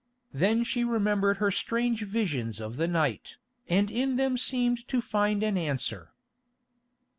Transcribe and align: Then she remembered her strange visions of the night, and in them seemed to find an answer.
Then 0.33 0.63
she 0.63 0.83
remembered 0.83 1.37
her 1.37 1.51
strange 1.51 2.01
visions 2.01 2.59
of 2.59 2.77
the 2.77 2.87
night, 2.87 3.37
and 3.69 3.91
in 3.91 4.15
them 4.15 4.35
seemed 4.35 4.87
to 4.87 4.99
find 4.99 5.43
an 5.43 5.59
answer. 5.59 6.09